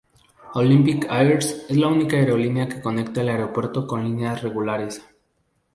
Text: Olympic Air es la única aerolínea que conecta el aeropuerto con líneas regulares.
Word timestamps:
Olympic 0.55 1.05
Air 1.11 1.33
es 1.33 1.67
la 1.69 1.87
única 1.87 2.15
aerolínea 2.17 2.67
que 2.67 2.81
conecta 2.81 3.21
el 3.21 3.29
aeropuerto 3.29 3.85
con 3.85 4.03
líneas 4.03 4.41
regulares. 4.41 5.05